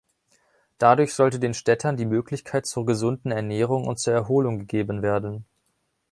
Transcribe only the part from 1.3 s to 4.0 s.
den Städtern die Möglichkeit zur gesunden Ernährung und